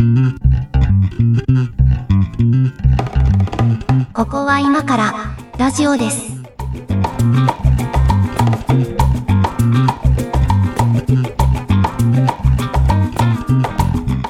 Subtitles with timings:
[0.00, 0.06] こ
[4.24, 5.12] こは今から
[5.58, 6.40] ラジオです。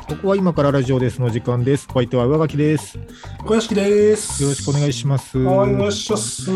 [0.08, 1.86] ここは今からラジオですの時間です。
[1.90, 2.98] お相手は上垣です。
[2.98, 3.04] よ
[3.46, 4.42] 小屋敷です。
[4.42, 5.38] ろしくお願いします。
[5.38, 6.50] はい、お願いします。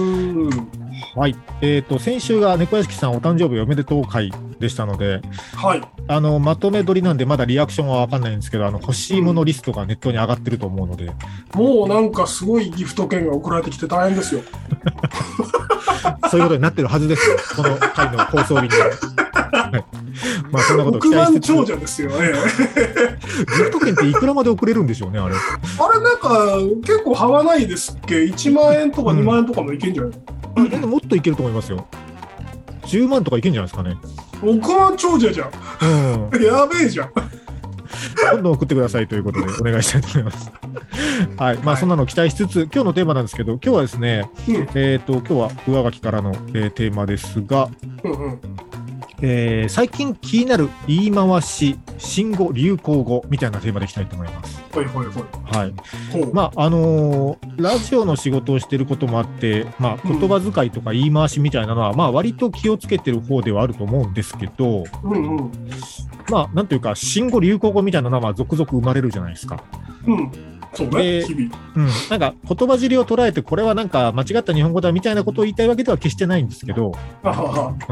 [1.15, 1.37] はい。
[1.61, 4.33] えっ、と、先週が猫屋敷さんお誕生日おめでとう会
[4.65, 5.21] でしたので、
[5.55, 5.83] はい。
[6.09, 11.11] あの、まとめ撮りなんでまだリアクションはわかんないんですけど、あの、欲しいものリストがネットに上がってると思うので、
[11.55, 14.41] もうなんかすごいギフト券が送られてきて大変ですよ。
[16.31, 17.36] そういうことになってるはずですよ。
[17.57, 18.91] この回の放送日には。
[19.71, 19.85] はい。
[20.50, 22.33] まあ、そんなこと億万長者ですよね。
[23.57, 25.35] ギフト券っていくらまで送れるんでしょうね、あれ。
[25.35, 30.13] あれなんか結構はわないですっけ ?1 万円とか2万円とかもいけんじゃない？
[30.57, 31.86] あ全然もっといけると思いますよ。
[32.86, 33.97] 10万とかいけんじゃないですかね。
[34.42, 35.50] 億万長者じゃん。
[36.33, 36.42] うん。
[36.42, 37.12] やべえじゃん。
[38.33, 40.50] どんどん送ってくださいということでお願いしたいと思います。
[41.36, 41.58] はい。
[41.58, 47.68] まあ、そんなの期待しつつ、今日のテーマなんですけど、今日はですね、うんえっ、と、今日は上書きからの、えーテーマですが、
[48.02, 48.41] うんうん。
[49.27, 54.62] えー最近気になる言い回し、新語・流行語みたいなテーマでいきたいと思います。
[54.72, 55.56] はいはいはい。
[55.56, 55.75] はい。
[56.34, 65.53] まあ、あのーラジオの仕事をしていることもあって、まあ、言葉遣いとか言い回しみたいなのは、まあ、割と気をつけてる方ではあると思うんですけど、うんうん。
[66.28, 69.62] まあ、なんというか、新語・流行語みたいなのは、まあ、続々生まれるじゃないですか。
[70.06, 70.33] うん。
[70.75, 71.56] そうね、で日々。
[71.77, 76.92] うん、なんか言葉尻を捉えて、これはなんか間違った日本語だみたいなことを言いたいわけでは決してないんですけど、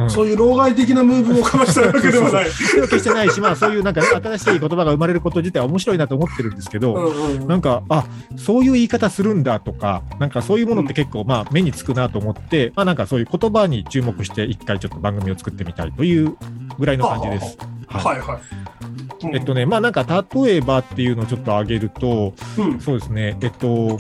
[0.08, 2.50] そういう老害的なムーブをかましたいわけではない。
[2.50, 8.04] それは決してないし、まあそういうなんか、ね、新しい言葉が生まれること自体は面白いなと思ってるんですけど、うんうんなんか、あ
[8.36, 16.36] そういう言い方するんだとか、なんかそういうものって結構、まあ目につくなと思って、まあなんかそういう言葉に注目して、一回ちょっと番組を作ってみたいという
[16.78, 17.58] ぐらいの感じです。
[17.86, 18.81] はいはいはい。
[19.24, 23.98] うんえっとね、まあなんか例えばっていうのをちょっと挙げると、うんそうですね、えっと、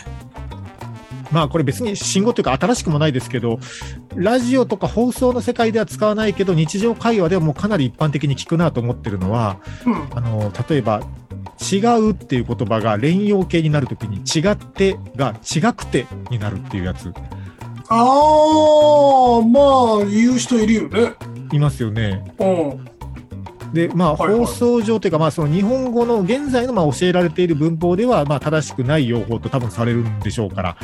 [1.30, 3.58] まあこれ別に新語というか新しくもないですけど、
[4.14, 11.02] ラジオとか放送の世界では使わないけど、日常会話ではもうかなり一般的に聞くなと思ってるのは、うんあの例えば、
[11.60, 17.12] 違うっていう言葉が連用形になるときに、違ってが違くてになるっていうやつ、
[17.88, 21.12] ああ、まあ、言う人いるよね。
[21.52, 22.24] いますよね。
[22.38, 22.91] うん。
[23.72, 30.76] で、まあ、放送上というか、まあ、その日本語の現在のまあ教えられている文法では、まあ、正しくない用法と多分されるんでしょうから、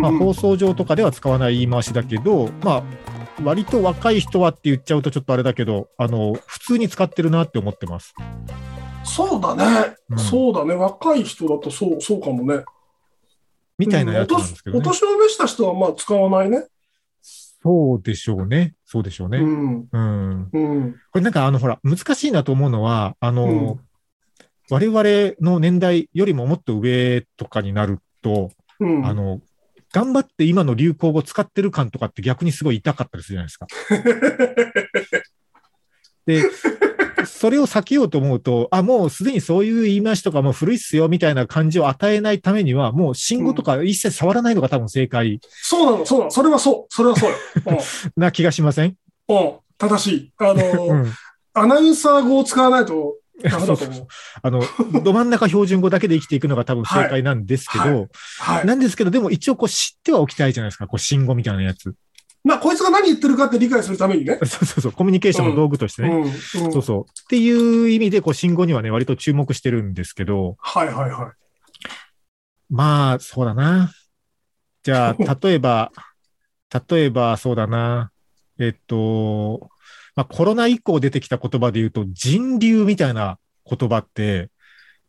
[0.00, 2.82] まあ、放送上とかでは使わない言い回しだけど、まあ、
[3.42, 8.14] 割と若い人はって言っちゃうとちょっとあれだけど、あの、普通に使ってるなって思ってます。
[9.04, 10.74] そうだね、うんそうだね。
[10.74, 12.64] 若い人だとそう、そうかもね。
[13.78, 14.80] みたいなやつなんですけどね。
[14.80, 16.66] お年お召した人はまあ使わないね。
[17.68, 18.72] そうでしょうね。
[18.86, 19.36] そうでしょうね。
[19.38, 19.88] うん。
[19.92, 20.48] うん。
[20.50, 20.92] うん。
[21.12, 23.80] これなんかあの、ほら、難しいなと思うのは、あの、うん
[24.70, 25.02] 我々
[25.40, 29.06] の年代よりももっと上とかになると、うん。
[29.06, 29.40] あの、
[29.94, 33.66] 頑張って今の流行語使ってる感とかって逆にすごい痛かったりするじゃないですか。
[36.26, 36.42] で、
[37.26, 46.30] それを避けようと思うと、あ、もうすでにそういう言い回しとかもう古いっすよみたいな感じを与えないためには、もう信号とか一切触らないのが多分正解そうなの、そうなの。
[46.30, 46.94] それはそう。
[46.94, 47.36] それはそうよ。
[48.16, 48.96] な気がしません？
[49.28, 49.36] うん。
[49.36, 49.52] うん。
[49.78, 50.32] 正しい。
[50.38, 51.12] あの、うん。
[51.54, 54.06] アナウンサー語を使わないとダメだと思う。
[54.42, 54.62] あの、
[55.02, 58.08] ど真ん中標準語だけで生きていくのが多分正解なんですけど、はい
[58.38, 58.66] はい。
[58.66, 61.94] なんですけど、でも一応こう知ってはおきたいじゃないですか、こう信号みたいなやつ。
[62.48, 64.38] まあ、こいつが何言ってるかって理解するためにね。
[64.42, 66.08] そうそうそう、コミュニケーションの道具としてね。
[66.08, 66.22] うん。
[66.22, 66.32] うん
[66.72, 67.02] そうそう。
[67.02, 71.32] っていう意味で、こう、信号にはね、割と注目してるんですけど、はいはいはい。
[72.70, 73.92] まあ、そうだな。
[74.82, 75.92] じゃあ、 例えば、
[76.88, 78.12] 例えば、そうだな。
[78.58, 79.68] えっと、
[80.16, 83.38] まあ、コロナ以降出てきた言葉で言うと、人流みたいな
[83.70, 84.48] 言葉って、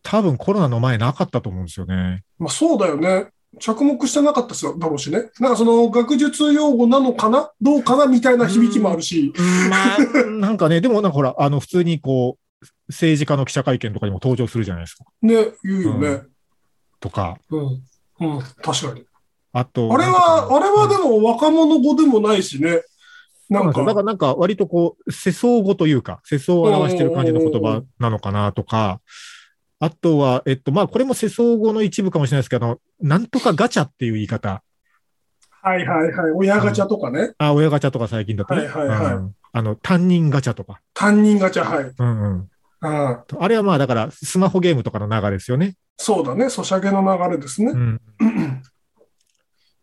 [0.04, 2.24] 多分コロナの前なかったと思うんですよね。
[2.38, 3.30] まあ、そうだよね。
[3.58, 5.32] 着目してなかっただろうしね。
[5.40, 7.52] なんかその学術用語なのかな？
[7.60, 8.06] どうかな？
[8.06, 9.34] みたいな響きもあるし。
[9.70, 9.98] まあ、
[10.30, 15.06] なんかね、でもなんかほら、あの、普通にこう、政治家の記者会見とかにも登場するじゃないですか。
[15.22, 16.22] ね、言うよね。
[17.00, 17.84] とか、うん。
[18.22, 19.06] うん、確かに。
[19.52, 19.94] あと。
[19.94, 22.82] あれは、あれはでも若者語でもないしね。
[23.50, 29.02] なんかだからなんか割とこう、世相語というか、世相を表してる感じの言葉なのかなとか、
[29.80, 34.64] あとは、えっと、まあ、これも世相語の一部かもしれないですけど、なんとかガチャっていう言い方。
[35.62, 36.32] はいはいはい。
[36.36, 37.34] 親ガチャとかね。
[37.38, 38.68] あ、親ガチャとか最近だとね。
[38.68, 40.80] はいはいはいうんあの、担任ガチャとか。
[40.94, 41.92] 担任ガチャ、はい。
[41.98, 42.50] うんうん。
[42.82, 45.76] あああれはまあ、だから、スマホゲームとかの流れですよね。
[45.98, 46.52] そうだね。
[46.52, 47.76] ソシャゲの流れですねう。
[47.76, 48.02] ん。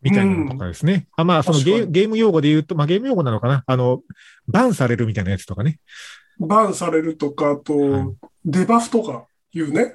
[0.02, 1.08] みたいなのとかですね。
[1.16, 3.64] あまあ、そのゲゲーム用語で言うと、まあ、ゲーム用語なのかな？
[3.66, 4.02] あの、
[4.46, 5.80] バンされるみたいなやつとかね。
[6.38, 9.94] バンされるとか、あと、うんデバフとかいうね。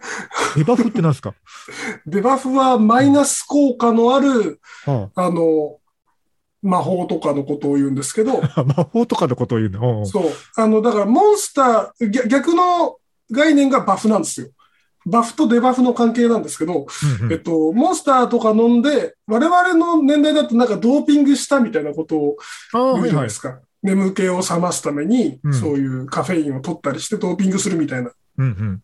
[0.56, 1.34] デバフってなんですか？
[2.06, 5.78] デバフはマイナス効果のある、はあの、
[6.62, 10.00] 魔法とかのことを言うんですけど、あ、 魔法とかのことを言うの？
[10.00, 10.24] うんそう。
[10.56, 12.98] あの、だからモンスター、逆逆の
[13.32, 14.48] 概念がバフなんですよ。
[15.04, 16.86] バフとデバフの関係なんですけど、
[17.22, 22.38] うんうんえっと、モンスターとか飲んで、我々の年代だとなんかドーピングしたみたいなことを
[22.74, 23.10] ああ、言うはいはい。
[23.10, 23.60] じゃないですか。
[23.82, 28.12] 眠気を覚ますためにう、んそういうカフェインを取ったりしてドーピングするみたいな。
[28.38, 28.84] うんうん。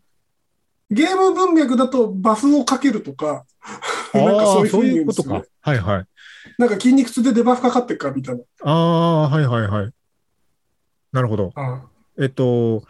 [0.89, 3.45] ゲーム文脈だとバフをかけるとか、
[4.13, 5.71] あ なんかそういうふうにいうこと言うんですよねか。。
[5.71, 6.05] はいはい。
[6.57, 8.41] なんか筋肉痛でデバフかかってっかみたいな。
[8.63, 9.91] ああ、はいはいはい。
[11.11, 11.51] なるほど。
[11.55, 11.83] あ
[12.19, 12.83] えっと、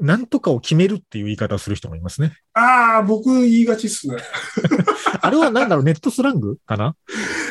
[0.00, 2.32] なんとかを決めるっていう言い方をする人もいますね。
[2.52, 4.16] あー、僕言いがちっすね。
[5.22, 6.58] あれはなんだろう、ネットスラング？
[6.66, 6.94] かな？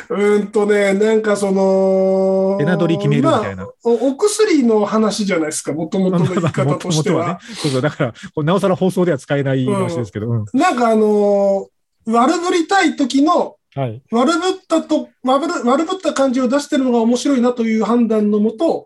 [0.10, 7.16] うーんとね、なんかその、エナドリ決めるみたいなまあおお薬の話じゃないですか、もともとの言い方としては。
[7.16, 7.40] 元々ね。
[7.56, 8.04] そうそう、だか
[8.36, 10.30] ら、なおさら放送では使えない話ですけど。
[10.30, 11.76] うんなんかあのー
[12.08, 14.00] 悪ぶりたい時の、はい。
[14.12, 18.86] 悪ぶったと、悪ぶ悪ぶった感じを出してるのが面白いなという判断のもと、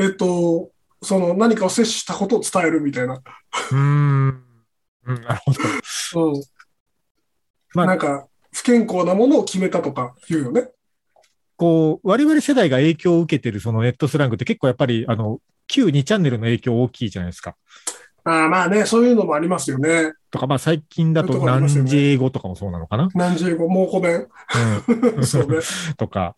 [0.00, 0.70] えっと、
[1.02, 3.20] その何かを摂取したことを伝えるみたいな。
[3.72, 4.28] うん。
[5.04, 6.30] なるほど。
[6.32, 6.42] うん。
[7.74, 10.70] まあなんか、不健康なものを決めたとか言うよね。
[11.56, 17.56] こう、我々世代が影響を受けてるそのネットスラングって結構やっぱり、あの、旧2チャンネルの影響大きいじゃないですか。
[18.24, 20.12] ああまあね、そういうのもありますよね。
[20.32, 24.26] とか、まあ最近だとそういうとこありますよね南英語とかもそうなのかな、何十語、猛虎弁。
[25.16, 25.58] う そうね。
[25.58, 25.60] ん、
[25.96, 26.34] とか。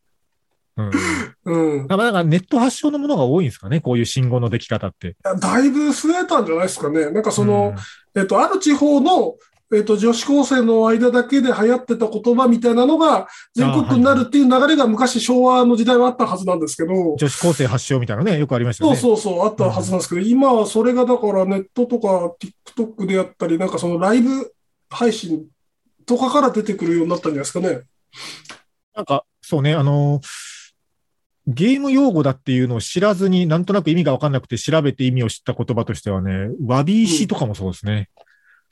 [1.45, 1.87] うん。
[1.87, 5.17] なんかネット発祥のものが多いんですかねこういう信号の出来方って。
[5.23, 7.11] だいぶ増えたんじゃないですかね。
[7.11, 7.75] なんかその、
[8.15, 9.35] えっと、ある地方の、
[9.75, 19.17] えっと、女子高生の間だけで流行ってた言葉みたいなのが全国になるっていう流れが昔昭和の時代はあったはずなんですけど、女子高生発祥みたいなね、よくありましたよそうね。
[19.21, 22.33] そうそう、あったはずなんですけど、今はそれがだからネットとか
[22.77, 24.53] TikTok であったり、なんかそのライブ
[24.89, 25.47] 配信
[26.07, 27.83] とかから出てくるようになったんじゃないですかね。
[28.95, 30.48] なんか、そうね、あのー
[31.49, 38.11] ゲーム用語だっていうのを知らずに、なんとなく意味がわかんなくて調べて意味を知った言葉としてはね、わび石とかもそうですね。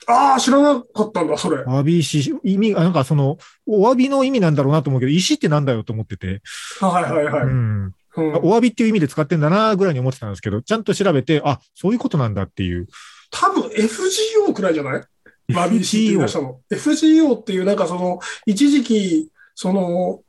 [0.05, 1.63] ああ、知らなかったんだ、それ。
[1.63, 6.41] わび石、意味、あなんかその、お詫びの意味なんだろうなと思うけど、石ってなんだよと思ってて、
[6.79, 7.43] はいはいはい。
[7.43, 7.83] うん。
[7.83, 12.87] うんお詫びっていう意味で使ってんだなぐらいに思ってたんですけど、ちゃんと調べて、あ、そういうことなんだっていう。
[13.29, 15.53] 多分 FGO くらいじゃない？
[15.53, 16.59] バビーシーって言い出したの。
[16.71, 20.21] FGO っていうなんかその、一時期、その、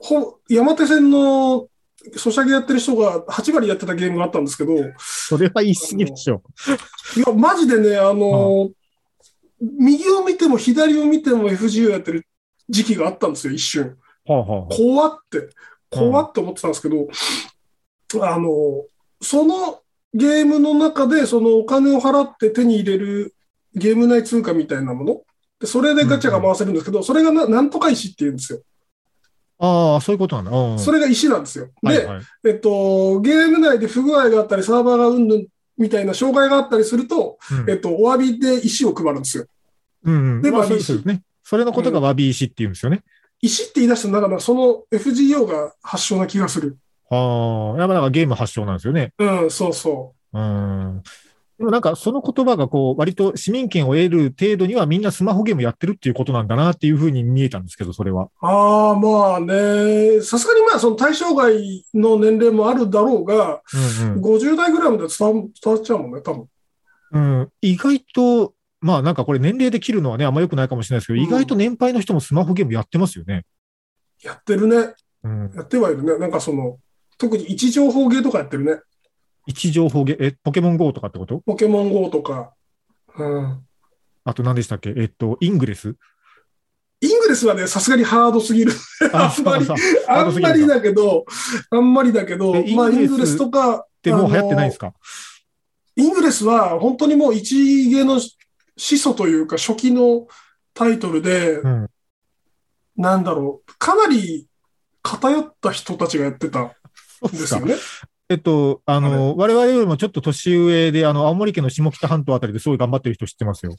[0.00, 1.68] ほ山手線の
[2.16, 6.42] ソシャゲやってる人が8割やってたゲームがあったんですけど、いそれは言い過ぎでしょ。
[7.20, 8.70] や、マジでね、あの、
[9.60, 12.26] 右を見ても左を見ても FGO やってる
[12.68, 13.96] 時期があったんですよ、一瞬。
[14.24, 15.48] はあ、はあはあ、怖って、
[15.90, 17.08] 怖って思ってたんですけど、
[18.24, 18.84] あの、
[19.20, 19.80] その
[20.14, 23.34] ゲームの中で、そのお金を払って手に入れる
[23.74, 25.22] ゲーム内通貨みたいなもの。
[25.60, 28.60] でそれでガチャが回せるんですけど、それがななんとか石って言うんですよ。
[29.58, 30.50] ああ、そういうことなんだ。
[30.56, 31.68] うんそれが石なんですよ。
[31.82, 32.22] で、はいはい。
[32.46, 35.46] えっと、ゲーム内で不具合があったり、サーバーがうんぬん
[35.76, 39.46] みたいな障害があったりすると、うんえっと、お詫びで石を配るんですよ。
[40.04, 40.42] うんうん。
[40.42, 41.22] でまあ、そうね。
[41.42, 43.02] それのことがわび石って言うんですよね。
[43.40, 46.76] 石って言い出したのが、その FGO が発祥な気がする。
[47.10, 49.12] ああ、やっぱだからゲーム発祥なんですよね。
[49.18, 51.02] うん、そうそうん。
[51.58, 58.24] でもなんかその言葉がこう、割と市民権を得る程度にはみんなスマホゲームやってるっていうことなんだなっていうふうに見えたんですけど、それは。
[58.26, 58.28] う。
[58.42, 63.60] ああ、まあね、さすがにまあ、その対象外の年齢もあるだろうが、
[64.04, 66.46] うん50代ぐらいまで伝わ伝わっちゃうもんね、多分。
[67.12, 67.40] うん。
[67.40, 67.48] うん。
[67.60, 73.44] 意外と、まあなんかこれ年齢で切るのはね、あんま良くないかもしれないですけど、うん意外と年配の人もスマホゲームやってますよね。
[74.22, 74.94] やってるね。
[75.24, 75.50] うん。
[75.56, 76.18] やってはいるね。
[76.18, 76.78] なんかその、
[77.18, 78.80] 特に位置情報ゲーとかやってるね。
[79.48, 81.40] 位置情報ゲー、え、ポケモン GO とかってこと？
[81.40, 82.52] ポケモン GO とか。
[83.16, 83.66] うん。
[84.24, 84.92] あと何でしたっけ？
[84.96, 88.72] えっと、 Ingress？Ingressはね、さすがにハードすぎる。
[89.12, 89.66] あんまり
[90.06, 91.24] あんまりだけど、
[91.70, 94.92] あんまりだけどえ、まあ、イ Ingressとか、ってもう流行ってないんですか？
[95.96, 98.20] Ingressは本当にもう位置ゲーの
[98.76, 100.26] 始祖というか初期の
[100.74, 101.88] タイトルで、うん。
[102.96, 104.46] なんだろう、かなり
[105.02, 106.70] 偏った人たちがやってたん
[107.30, 107.76] ですよね。
[108.30, 113.74] えっと、あの、我々よりもちょっと年上で、あの、青森県の下北半島あたりですごい頑張ってる人知ってますよ。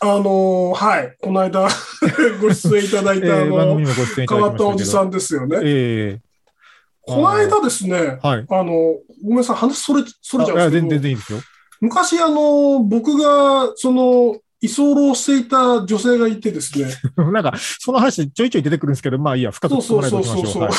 [0.00, 1.68] あのーはい、この間
[2.42, 4.40] ご出演いただいえた、あー変。
[4.40, 5.58] わったおじさんですよね。
[5.62, 6.20] え
[7.00, 8.46] この間ですね、えはい。
[8.48, 8.64] あの、
[9.22, 11.38] ごめんなさい、話それ、それじゃあいです然いいですよ。
[11.80, 16.88] 昔あの、僕が、その、居候していた女性がいてですね、
[17.30, 20.62] なんか、その話ちょいちょい出てくるんですけど、まあいいや、深くそうそうそうそう。
[20.62, 20.72] はい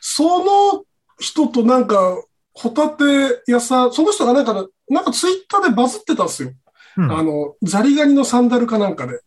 [0.00, 0.84] その
[1.18, 2.22] 人となんか、
[2.52, 3.04] ホタテ
[3.46, 6.52] 屋さん、その人がなんか、なんかツイッターでバズってたんですよ。
[6.96, 7.12] うん。
[7.12, 9.20] あの、ザリガニのサンダルかなんかで、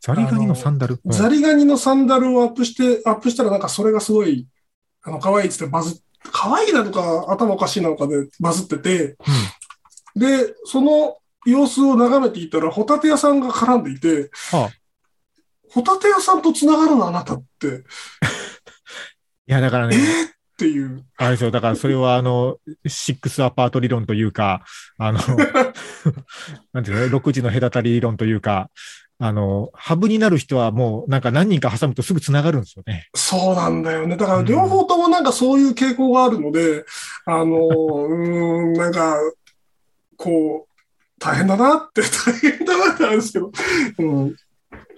[0.00, 1.00] ザリガニのサンダル？
[1.02, 4.46] うんザリガニのサンダルをアップして、アップしたらなんかそれがすごい、
[5.02, 5.98] あの、可愛いっつってバズっ、
[6.32, 9.16] 可愛いなのか頭おかしいなのかでバズってて、
[10.16, 14.70] で、その様子を眺めていたら、ホタテ屋さんが絡んでいて、はあ。
[15.70, 17.66] ホタテ屋さんと繋がるのあなたって、
[19.46, 21.04] いや、だからね、えーっていう。
[21.16, 21.50] あれですよ。
[21.50, 24.64] だからそれはあの、シックスアパート理論というか、
[24.98, 25.18] あの、
[26.72, 28.70] なんていうの、6時の隔たり理論というか、
[29.18, 33.08] あの、ハブになる人はもうなんか何人か挟むとすぐ繋がるんですよね。
[33.14, 34.16] そうなんだよね。
[34.16, 36.84] だから両方ともなんかそういう傾向があるので、
[37.24, 39.16] あの、 うーん、なんか、
[40.16, 43.52] こう、大変だなって、大変だなってあるんですけど、
[43.98, 44.36] うん、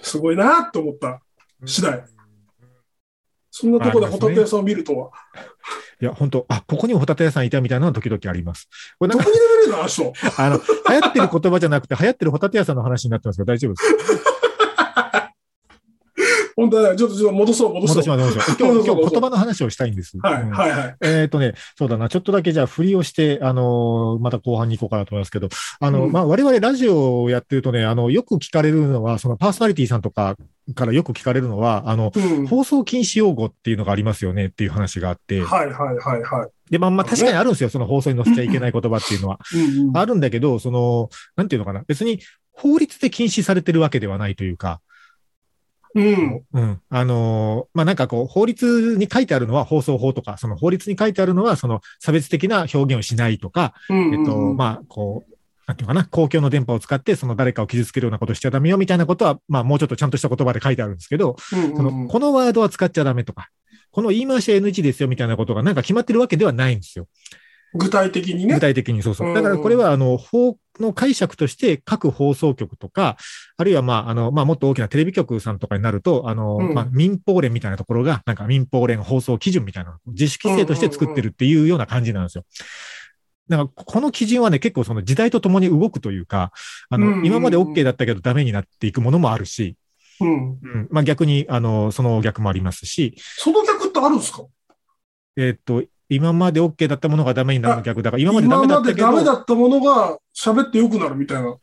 [0.01, 1.21] すごいなと思った
[1.65, 2.16] 次第。
[3.59, 5.11] そんなところでホタテ屋さんを見るとは。
[5.99, 8.69] いや、本当あ、ここにもホタテ屋さんいたみたいなのは時々あります。
[8.99, 10.13] これなんかどこにでもいるの人。
[10.37, 14.16] あの、流行ってる言葉じゃなくて、流行ってるホタテ屋さんの話になってますけど、大丈夫ですか？
[16.57, 16.97] 本当だね。
[16.97, 17.97] ちょっとちょっと戻そう、戻そう。
[17.97, 18.57] 戻します、戻します。
[18.59, 20.17] 今日、今日言葉の話をしたいんです。
[20.23, 20.97] はい、うんはい、はい。
[21.03, 25.49] えっ、とね、そうだな、ちょっとだけじゃあ振りをして、あのーまた後半に行こうかなと思いますけど、
[25.81, 30.37] あの、うんまあ、我々ラジオをやってるとね、あの、よく聞かれるのは、そのパーソナリティさんとか
[30.75, 32.47] からよく聞かれるのは、あの、うん。
[32.47, 36.71] 放送禁止用語っていうのがありますよねっていう話があって、はい、はい、はい、はい。
[36.71, 39.39] で、まあ、まあ、確かにあるんですよ、その放送に載せちゃいけない言葉っていうのは。
[39.55, 39.97] うん、うん。
[39.97, 42.21] あるんだけど、その、なんていうのかな、別に
[42.53, 44.81] 法律で禁止されてるわけではないというか、
[45.97, 46.43] うん。
[46.53, 46.81] うん。
[46.91, 54.15] あのーまあ、なんかこう、法律に書いてあるのは放送法とか、その法律に書いてあるのは、その差別的な表現をしないとか、うん。
[54.15, 55.33] えっと、うんまあ、こう、
[55.67, 63.49] なんていうのかな、公共の電波を使って、その誰かを傷つけるようなことしちゃダメよみたいなことは、まあ、もうちょっとちゃんとした言葉で書いてあるんですけど、うんその、このワードは使っちゃダメとか、
[63.91, 67.09] この言い回しは NG ですよみたいなことがなんか決まってるわけではないんですよ。
[67.76, 68.61] 具体的に具ね。
[68.61, 69.30] 体的にそうそうう。
[69.30, 73.16] んだからこれは、あの、法の解釈として各放送局とか、
[73.56, 82.45] あるいは、まあ、あの、まあ、もっと大きなテレビ局さんとかになると、あの、うんまあ、民放連みたいなところが、なんか民放連放送基準みたいな、自主規制として作ってるっていうような感じなんですよ。
[83.49, 86.52] だから、この基準はね、結構その時代とともに動くというか、
[86.90, 89.76] あの、今まで OK だったけどダメになっていくものもあるし、
[90.21, 90.28] うん。
[90.28, 94.45] うん、まあ逆に、あの、その逆もありますし、その逆ってあるんですか？
[95.37, 101.57] えーっと、今まで OK だったものがダメになるの逆だから、今までダ今メだったけど、までダメだったものが喋って良くなるみたいな。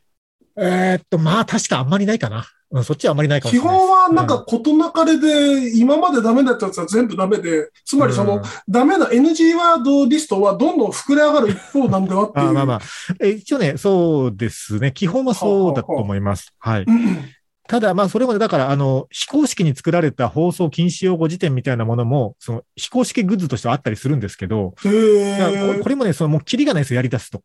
[0.55, 2.45] えーっと、まあ確かあんまりないかな。
[2.71, 3.87] うん、そっちはあんまりないかもし基れないです。
[3.87, 12.49] 本はなんか事なかれで、今までダメだったやつは全部ダメで、つまりその、ダメな NG ワードリストはどんどん膨れ上がる一方なんではっていう。
[12.49, 12.81] あまあまあ。
[13.19, 14.91] え一応ね、そうですね。
[14.91, 16.53] 基本はそうだと思います。
[16.59, 16.83] はい。
[16.83, 17.17] うん
[17.67, 27.41] ただ、まあ、それまで、だから、あの、非公式に作られた放送禁止用語辞典みたいなものも、その、非公式グッズとしてはあったりするんですけど、これもね、その、もう、キリがないですよ、やり出すと。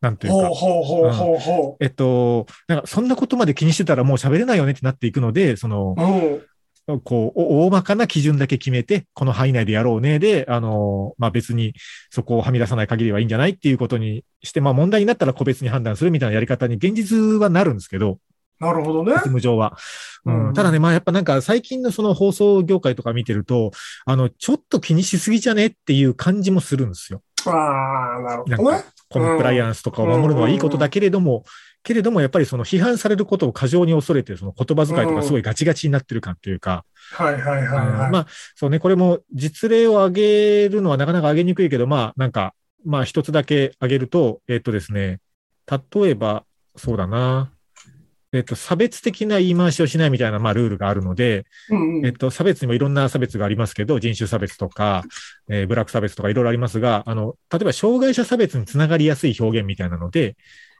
[0.00, 0.54] なんというかほう。
[0.54, 5.94] ほうほうほうほえっと、なんか、そんなことまで気にしてたらもう喋れないよねってなっていくので、その。
[7.02, 10.20] こう、お大まかな基準だけ決めて、この範囲内でやろうね。
[10.20, 11.74] で、あの、まあ、別に
[12.10, 18.20] そこをはみ出さない限りはいいんじゃないっていうことにして、まあ、問題になったら個別に判断するみたいなやり方に現実はなるんですけど、
[18.60, 19.12] なるほどね。
[19.12, 19.76] 実務上は。
[20.24, 23.70] うんうんただね、まあ、やっぱなんか最近のその放送業界とか見てると、
[24.06, 27.22] あの、ちょっと気にしすぎじゃねっていう感じもするんですよ。
[27.46, 28.84] ああ、なるほどねか。
[29.08, 31.44] コンプライアンスとかを守るのはいいことだけれども、
[31.86, 38.10] けれども、やっぱりその批判されることを過剰に恐れて、その言葉遣いとかすごいガチガチになってる感というか、はいはいはいうんはい。
[38.10, 45.20] まあ、そうね、これも実例を挙げるのはなかなか挙げにくいけど、まあ、なんか、まあ、一つだけ挙げると、えっとですね、
[45.70, 46.44] 例えば、
[46.74, 47.52] そうだな、
[48.36, 55.04] えっと、差別的な言い回しをしないみたいな、まあ、ルールがあるので、うんうんえっと、差別にもいろんな差別がありますけど、人種差別とか、
[55.48, 60.36] えーブラック差別とかいろいろありますが、あの、例えば、障害者差別につながりやすい表現みたいなので、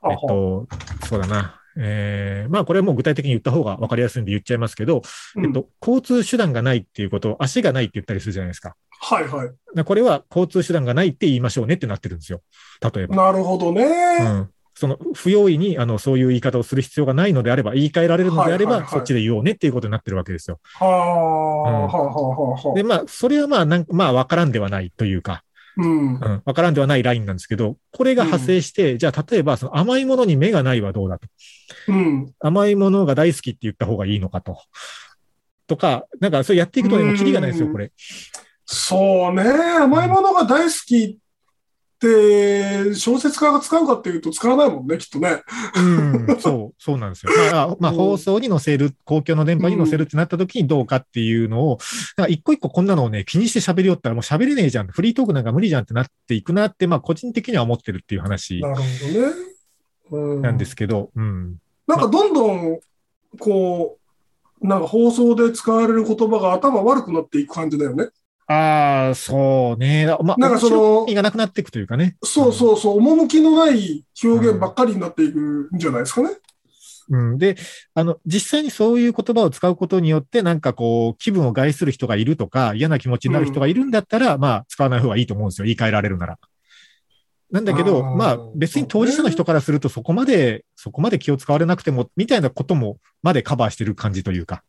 [0.08, 0.68] えっと、
[1.08, 1.60] そうだな。
[1.78, 5.02] えーまあ、これはもう具体的に言った方が分かりやすいんで言っちゃいますけど、
[5.36, 8.76] うんえっと、交通手段がないっていうことを、足がないって言ったりするじゃないですか。
[8.98, 9.50] はいはい。
[9.74, 12.40] なこれは交通手段がないって言いましょうねってなってるんですよ。
[12.80, 13.16] 例えば。
[13.16, 13.84] なるほどね。
[13.84, 14.50] うん。
[14.78, 20.60] その、不用意に、あの、そういう言い方をする必要がないのであれば、言い換えられるのであれば、そっちで言おうねっていうことになってるわけですよ。
[20.74, 25.44] はあ、うんはあはあはあはで、まあ、それはまあ、なんまあ、わからんではないというか、
[25.78, 26.14] うん。
[26.14, 31.26] うん、わからんではないラインなんですけど、これが派生して、じゃあ、例えば、その甘いものに目がないはどうだと。
[31.88, 32.32] うん。
[32.38, 34.58] 甘いものが大好きって言った方がいいのかと。
[35.66, 37.92] とか、なんか、それやっていくとね、もうキリがないですよ、うんこれ。
[38.66, 39.42] そうね。
[39.80, 41.18] 甘いものが大好き
[41.96, 45.42] って、小説家が使うかっていうと使わないもんね、きっとね。
[45.76, 47.32] うん、そう、そうなんですよ。
[47.52, 51.78] まあ、まあ、 うん放送に載せる、公共の電波に載せるってなった時にどうかっていうのを、
[52.28, 54.88] 一個一個こんなのをね、気にして喋りよったらもう喋れねえじゃん。
[54.88, 58.60] フリートークなんか無理じゃんってなっていくなって、まあ、個人的には思ってるっていう話。
[58.60, 59.34] なるほどね。
[60.10, 61.56] うんなんですけど、うん。
[61.86, 62.80] なんかどんどん、
[63.38, 63.98] こ
[64.62, 68.08] う、なんか放送で使われる言葉が頭悪くなっていく感じだよね。
[68.48, 70.06] ああ、そうね。
[70.22, 72.16] まあ、なんかその面白みがなくなっていくというかね。
[72.22, 76.30] そうそうそう、趣のない表現ばっかりになっていくんじゃないですかね。
[77.08, 77.38] うん。
[77.38, 77.56] で、
[77.94, 85.66] あの、実際にそういう言葉を使うことによって、なんかこう、気分を害する人がいるとか、嫌な気持ちになる人がいるんだったら、まあ、使わない方がいいと思うんですよ。
[85.66, 86.38] 言い換えられるなら。
[87.50, 94.64] なんだけど、あーまあ、別に当事者の人からすると、そこまで、そこまで気を使われなくても、みたいなことも、までカバーしてる感じというか、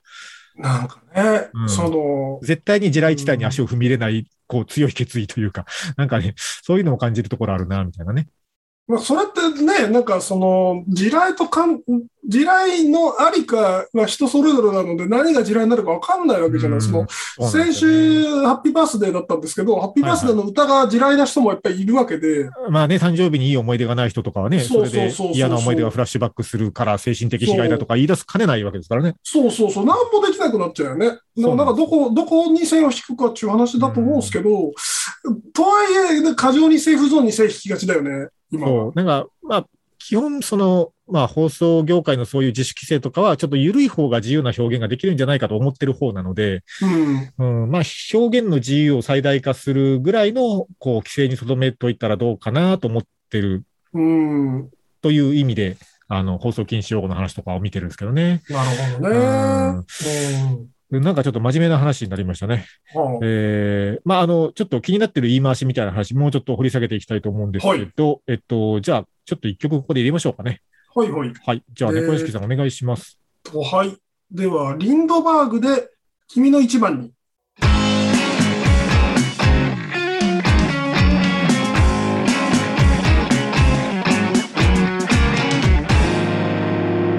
[0.58, 5.66] なんかね、うんその、絶対に地雷地帯に足を踏み入れない、こう、強い決意というか、
[5.98, 8.28] なんかね、そういうのを感じるところあるな、みたいなね。
[8.88, 11.82] まあ、それってね、なんかその、地雷とかん、
[12.26, 17.06] 地雷のありかは人それぞれなので、何が地雷になるかわかんないわけじゃないですか。
[17.50, 29.16] 先週、ハッピーバースデーだったんですけど、ハッピーバースデーの歌が地雷な人もやっぱりいるわけで、まあね、誕生日にいい思い出がない人とかはね、それで嫌な思い出がフラッシュバックするから精神的被害だとか言い出すかねないわけですからね。
[29.22, 31.08] そうそうそう、なんもできなくなっちゃうよね。
[31.08, 34.72] だからなんかどこ、どこに線を引くかっていう話だと思うんですけど、
[35.54, 38.30] とはいえ、ね、過剰にセーフゾーンに線引きがちだよね。
[38.52, 38.92] そう。
[38.96, 39.68] なんか、まあ、
[40.00, 46.64] 基本、その、まあ、放送業界のそういう自主規制とかは、ちょっと緩い方が自由な表現ができるんじゃないかと思ってる方なので、
[47.40, 47.64] うん。
[47.64, 47.82] うん、まあ、
[48.14, 53.64] 表現の自由を最大化するぐらいの、こう、規制に留めといたらどうかなと思ってる
[53.94, 54.70] うん。
[55.02, 55.78] という意味で、
[56.10, 58.42] あの、放送禁止用語の話とかを見てるんですけどね。
[58.50, 59.18] なるほどね。
[59.18, 60.68] うん。
[60.90, 62.66] なんかちょっと真面目な話になりましたね。
[62.94, 70.62] はあえー、まあ、あの、ちょっと気になってる言い回しみたいな話、もうちょっと掘り下げていきたいと思うんですけど、えっと、じゃあ、ちょっと一曲ここで入れましょうかね。
[70.96, 71.34] はいはい。
[71.46, 71.64] はい。
[71.74, 73.20] じゃあ、えー猫屋敷さんお願いします。
[73.44, 73.98] と、はい。
[74.32, 75.90] では、リンドバーグで、
[76.30, 77.12] 君の一番に。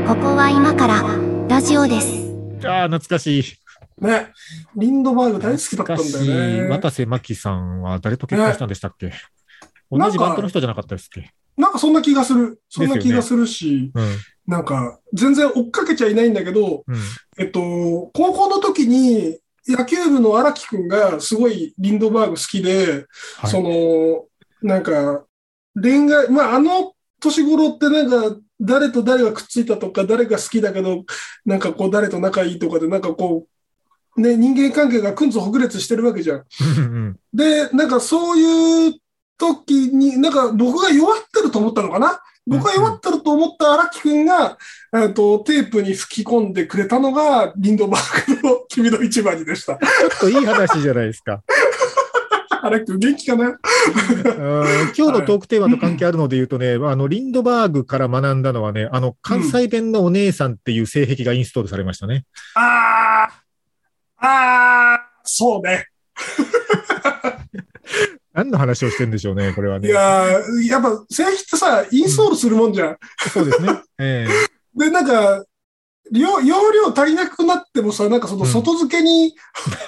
[0.07, 1.03] ここは今から
[1.49, 2.28] ラジオです。
[2.67, 3.45] ああ、懐かしい。
[4.01, 4.33] ね。
[4.77, 6.29] リンドバーグ大好きだったん懐かしい。
[6.29, 6.69] だよね。
[6.69, 9.13] 渡瀬真希さんは誰と結婚したんでしたっけ、
[9.91, 11.31] 同なんかじバンドの人じゃなかったですっけ？
[11.57, 12.61] なんかそんな気がする。
[12.69, 14.17] そんな気がするし、うん。
[14.47, 16.97] なんか、全然追っかけちゃいないんだけど、うん。
[17.39, 17.61] えっと、
[18.15, 23.07] 高校の時に、野球部の荒木くんがすごいリンドバーグ好きで、
[23.37, 24.25] はいその、
[24.63, 25.25] なんか、
[25.75, 31.05] 恋愛、まあ、あの年頃ってなんか、誰と誰がくっついたとか、誰が好きだけど、
[31.47, 33.47] なんかこう、誰と仲いいとかで、なんかこ
[34.17, 36.45] う、ね、人間関係がくんぞほぐれつしてるわけじゃん。
[36.79, 38.95] うんで、なんかそういう
[39.39, 42.21] 時に、なんか僕が弱ってると思ったのかな？
[42.45, 44.57] 僕が弱ってると思った荒木くんが、
[44.97, 49.77] えっと、テープに吹き込んでくれたのが、リンドバーグの君の一番にでした。
[49.77, 51.43] ちょっといい話じゃないですか。
[52.63, 53.45] 荒木くん元気かな？
[53.45, 53.59] うん
[54.97, 62.25] 今日のトークテーマと関係あるので言うとね、あの、リンドバーグから学んだのはね、あの、関西弁のお姉さんっていう性癖がインストールされましたね。
[62.55, 65.87] あー、あー、そうね。
[68.33, 69.89] 何の話をしてんでしょうね、これはいね。
[69.89, 72.97] やー、やっぱ、製品ってさ、インストールするもんじゃん。
[73.33, 73.81] そうですね。
[73.99, 75.45] ええで、なんか、
[76.13, 79.35] 容容量足りなくなってもさ、なんかその外付けに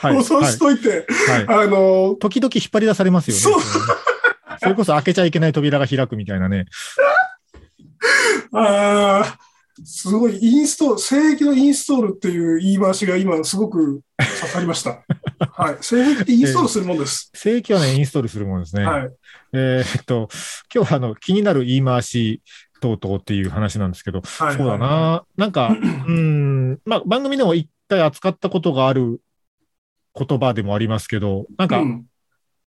[0.01, 0.15] はい。
[0.17, 1.47] 放送しといて、はい。
[1.47, 3.41] はいあの、時々引っ張り出されますよね。
[3.41, 3.63] そう
[4.61, 6.67] それこそ開けちゃいけない扉が開くみたいなね。
[8.53, 9.39] ああ、
[9.85, 15.03] すごい、インストール、性癖のインストールっていう言い回しが今すごく刺さりました。
[15.53, 15.77] はい。
[15.81, 17.31] 性癖ってインストールするもんです。
[17.35, 18.85] 正規はね、インストールするものですね。
[18.85, 19.11] はい。
[19.53, 20.29] えーっと、
[20.75, 22.43] 今日はあの、気になる言い回し
[22.81, 24.57] 等々っていう話なんですけど、はい。
[24.57, 25.25] そうだな。
[25.37, 25.69] なんか、
[26.09, 29.21] うん、まあ、番組でも一回扱ったことがある
[30.15, 32.07] 言葉でもありますけど、なんか、うん。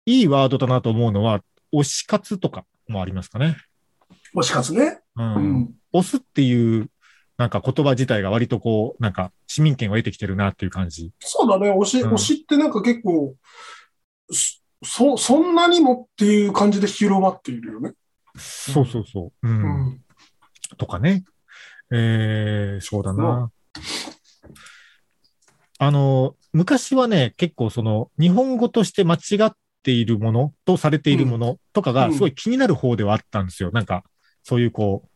[0.07, 1.43] いいワードだなと思うのは、
[1.75, 3.57] 推し活とかもありますかね。
[4.35, 5.01] 推し活ね。
[5.17, 5.23] う。
[5.23, 5.75] うんん。
[5.93, 6.91] 推すっていう、
[7.39, 11.13] なんか言葉自体が割とこう、なんか市民権を得てきてるなっていう感じ。
[11.21, 11.71] そうだね。
[11.73, 13.35] 推し、うん推しってなんか結構、
[14.85, 17.93] そ、そんなにもっていう感じで広まっているよね。
[18.37, 19.49] そうそうそう。
[19.49, 19.87] うん。
[19.87, 20.01] うん。
[20.77, 21.25] とかね。
[21.91, 23.51] えー、そうだな。
[25.79, 33.71] あの、昔はね、結構その、日本語として間違っているものとされているものとかうんがすごい気になる方ではあったんですよ。
[33.73, 34.05] なんか、
[34.43, 35.09] そういうこ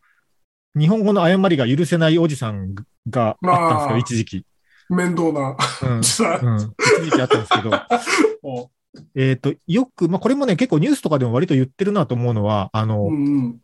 [0.75, 2.75] う、日本語の誤りが許せないおじさん
[3.09, 4.45] があったんですよ、あー一時期。
[4.89, 5.57] 面倒な。
[5.83, 6.03] うん。
[6.03, 6.57] さうん。
[6.57, 7.71] 一時期あったんですけど。
[8.99, 13.61] おえっと、よく、まあ、これもね、結構ニュースとかでも割と言ってるなと思うのは、あの、うんうん。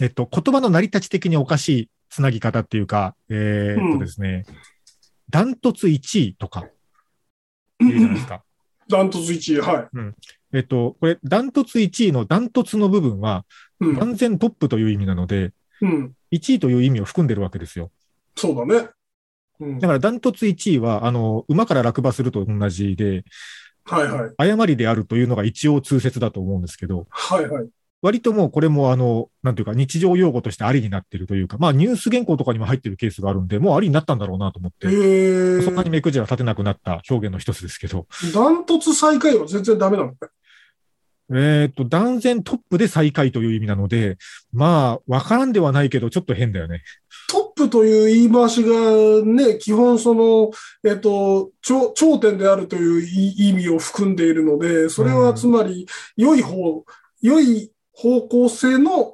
[0.00, 4.44] えっと、言葉の成り立ち的におかしいつなぎ方っていうか、えーっとですね、
[5.30, 6.66] ダントツ1位とか
[7.78, 8.42] 言うじゃないですか。
[8.88, 9.88] ダントツ1位、はい。
[10.52, 13.44] えっと、これ、ダントツ1位のダントツの部分は、
[13.78, 13.94] うん。
[13.94, 16.14] 断然トップという意味なので、うん。
[16.32, 17.90] 1位という意味を含んでるわけですよ。
[18.36, 18.88] そうだね。
[19.60, 19.86] うんだ。
[19.86, 23.24] からダントツ1位は、あの、馬から落馬すると同じで、
[23.90, 24.30] はいはい。
[24.36, 27.68] 誤りであるというのが一応通説だと思うんですけど、はいはい。
[28.02, 40.32] 割ともうこれもあの、なんていうか日常用語としてありになってるというか、まあニュース原稿とかにも入ってるケースがあるんで、もうありになったんだろうなと思っえて、ー、そんなに目くじら立てなくなった表現の一つですけど、ダントツ最下位は全然ダメなんだね。
[41.32, 44.18] えっと、断然トップで最下位という意味なので、
[44.52, 46.82] まあ、わからんではないけど、ちょっと変だよね。
[47.28, 50.50] トップという言い回しがね、基本その、
[50.84, 56.84] えっと、頂頂点であるという意意味を含んでいるので、それはつまり、良い方、
[57.20, 59.12] 良い方向性の、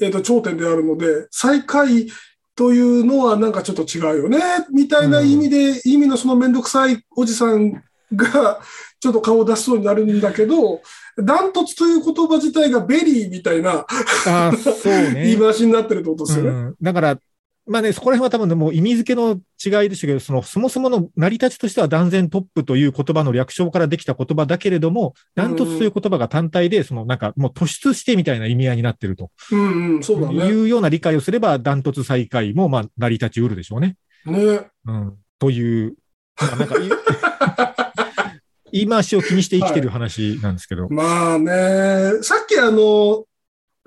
[0.00, 2.08] えっと、頂点であるので、最下位
[2.54, 4.38] というのはなんかちょっと違うよね、
[4.72, 7.82] みたいな意味で、意味のそのめんどくさいおじさん
[8.14, 8.60] が、
[9.00, 10.80] ちょっと顔を出しそうになるんだけど、
[11.18, 13.84] ダントツという言葉自体が very みたいな
[14.26, 15.24] ああ、そうね。
[15.26, 16.50] 言い回しになってるってことですよね。
[16.50, 17.18] うん、だから、
[17.66, 30.50] まあね、そこら辺は多分ねもう意味付けの違いでしたけど、その、そもそもの成り立ちとしては断然トップという言葉の略称からできた言葉だけれども、ダントツという言葉が単体で、そのなんかもう突出してみたいな意味合いになってるとうんうん、そうだいね。
[30.52, 33.96] うような理解をすれば、ダントツ最下位もまあ成り立ちうるでしょうね。
[34.26, 34.66] ね。
[34.86, 35.16] うん。
[35.38, 35.94] という、
[36.40, 36.88] まあなんかい
[38.72, 40.88] 言い回しを気にして生きてる話なんですけど。
[40.88, 43.24] まあね、さっきあの、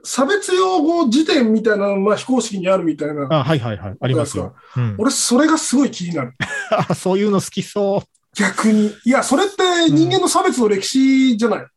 [0.05, 3.27] 差別用語辞典みたいなの、まあ、非公式にあるみたいな。
[3.29, 3.95] あはいはいはい。
[3.99, 4.55] ありますよ。
[4.77, 6.33] うん、俺、それがすごい気になる。
[6.71, 8.03] あ そういうの好きそ
[8.37, 8.93] 逆に。
[9.05, 11.59] いや、それって人間の差別の歴史じゃない？
[11.61, 11.69] う。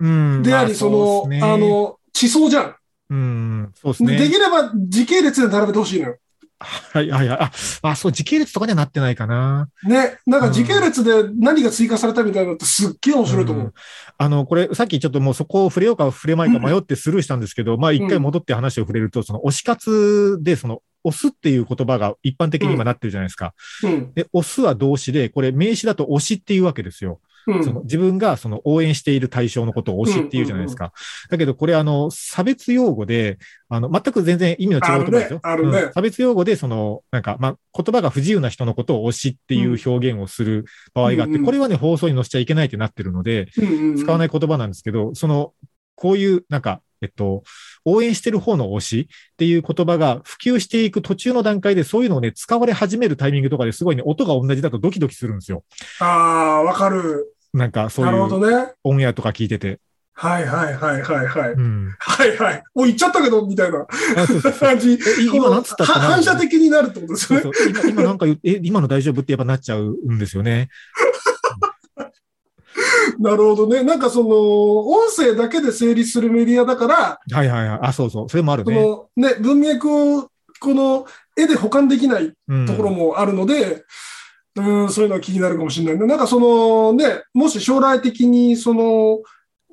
[0.00, 0.42] うん。
[0.42, 2.76] であり、まその、うっすねあ、の、地層じゃん。
[3.10, 4.30] うん、そうですででね。
[4.30, 6.16] きれば時系列で並べてほしいのよ。
[6.62, 7.38] はいはいはい。
[7.38, 7.50] あ、
[7.82, 9.68] あそう、時系列とかにはなってないかな。
[9.84, 10.18] ね。
[10.26, 13.74] なんか時系列で何が追加されたみたいなのってすっげえ面白いと思んう。
[14.18, 23.54] あの、これ、さっきちょっともうそこを触れようか触れまいか迷ってスルーしたんですけど、まあ一回戻って話を触れると、その推し活で、その、押すっていう言葉が一般的に今なってるじゃないですか。
[23.82, 24.12] うん。
[24.14, 27.20] で、押すは動詞で、これ名詞だと推しっていうわけですよ。
[27.46, 27.64] うん。
[27.64, 30.92] その自分がその応援している対象のことを推しっていうじゃないですか。
[31.30, 35.40] だけどこれあの、差別用語で、あの、全く全然意味の違う言葉ですよ。
[35.42, 35.92] うん。
[35.92, 43.96] 差別用語でその、なんか、まあ、言葉が不自由な人のことを推しっていう表現をする場合があって、うんうんこれはね、放送に載せちゃいけないってなってるので、うんうん。
[43.96, 45.52] 使わない言葉なんですけど、その、
[45.96, 47.42] こういう、なんか、えっと、
[47.84, 55.64] 応援してる方の推しっていう言葉が普及していく途中の段階でそういうのをね、使われ始めるタイミングとかですごいね、音が同じだとドキドキするんですよ。
[56.00, 57.34] ああ、わかる。
[57.52, 58.74] なんか、そういう。
[58.84, 59.78] オンエアとか聞いてて。
[60.14, 61.52] はいはいはいはいはい。
[61.52, 61.94] うん。
[61.98, 62.62] はいはい。
[62.74, 63.86] もう言っちゃったけど、みたいな
[64.60, 64.98] 感じ。
[65.34, 66.04] 今なんつったかな？
[66.04, 67.42] は反射的になるってことですそうね。
[67.42, 70.68] そう今今なんかえ、今の大丈夫ってやっぱなっちゃうんですよね。
[73.22, 73.82] なるほどね。
[73.82, 77.78] なんかその、音声だけで成立するメディアだから、はいはいはい。
[77.82, 78.28] あ、そうそう。
[78.28, 78.82] それもあるそね。
[78.82, 80.28] のね、文脈を
[80.60, 81.06] この
[81.36, 83.84] 絵で保管できないうんところもあるので、
[84.56, 86.06] うん、そういうのは気になるかもしれないね。
[86.06, 89.20] なんかそのね、もし将来的にその、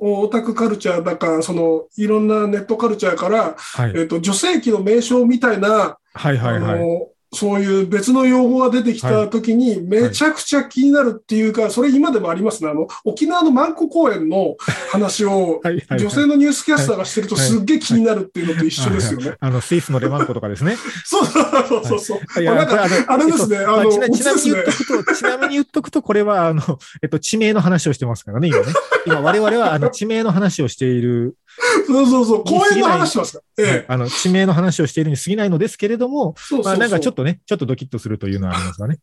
[0.01, 3.93] オタクカルチャーだか、その、いろんなネットカルチャーから、はい。
[3.95, 6.79] えっと、女性器の名称みたいな、はいはいはい。
[7.31, 12.69] そういう別の用語が出てきたときに、めちゃくちゃ気になるっていうか、それ今でもありますね。
[12.69, 14.55] あの、沖縄の万古公園の
[14.91, 15.61] 話を、
[15.97, 19.35] 女性のニュースキャスターがしてるとすっげえ気になるっていうのと一緒ですよね。
[19.39, 20.75] あの、スイスのレマンコとかですね。
[21.05, 22.41] そうそうそうそう。
[22.41, 26.63] いや、なんかあれですねえっとあのまちなみに言っとくと、ちなみに言っとくと、これは、あの、
[27.01, 28.65] えっと、地名の話をしてますからね、今ね。
[29.05, 31.35] 今、我々は、あの、 地名の話をしている、
[31.87, 32.43] そうそうそう。
[32.43, 33.43] 公園の話してますか？
[33.57, 33.65] ら。
[33.65, 33.85] ええ。
[33.87, 36.35] あの、地名の話をしているに過ぎないのですけれども。
[36.63, 38.99] まあ、なんかちょっとね、ちょっとドキッとするというのはありますがね。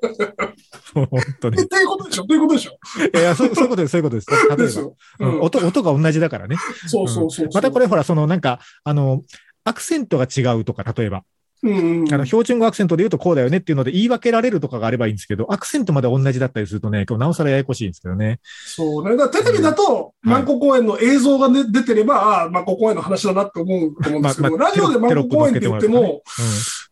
[0.94, 1.08] 本
[1.40, 1.62] 当に。
[1.62, 2.24] っていうことでしょ？
[2.24, 2.78] っていうことでしょ？
[2.98, 4.26] いやいや、そうそういうことです、そういうことです。
[4.30, 4.92] 例えば。
[5.20, 6.56] うんうん音、音が同じだからね。
[6.86, 7.48] そうそうそう。
[7.52, 9.22] またこれほら、そのなんか、あの、
[9.64, 11.22] アクセントが違うとか、例えば、うん
[11.62, 12.12] うん。
[12.14, 18.38] あの、標準語アクセントで言うとこうだよねっていうので言い分けられるとかがあればいいんですけど、アクセントまで同じだったりするとね、なおさらややこしいんですけどね。
[18.44, 19.16] そうね。
[19.16, 26.22] だからテレビだと、うん万古公園の映像が、ね、出てれば、ああ、万古公園の話だなって思うと思うんですけど、まあまあラジオで万古公園って言ってテロップも、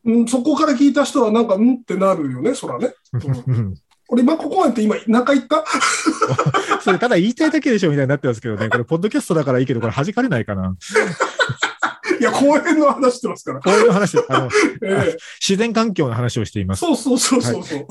[0.07, 2.95] うん、そこから聞いた人はなんか、うんってなるよね、そらね。
[3.13, 3.55] うん。
[3.55, 3.75] うん。
[4.09, 5.65] 俺、万古公園って今、何回言った？
[6.81, 8.69] それただ言いたいだけでしょみたいになってますけどね。
[8.69, 10.75] これ、ポッドキャストだからいいけど、これ弾かれないかな。
[12.21, 13.61] いや、公園の話してますから。
[13.61, 14.49] こういう話、あの、
[14.83, 16.81] ええ自然環境の話をしています。
[16.81, 17.87] そうそうそうそうそう。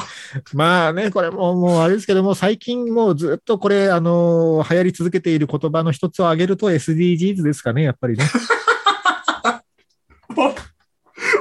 [0.54, 8.25] まあね、これももうあれですけども、最近もうずっとこれ、あの、流行り続けている言葉の一つを挙げると SDGs ですかね、やっぱりね。